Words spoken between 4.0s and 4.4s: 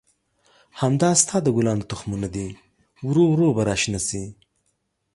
شي.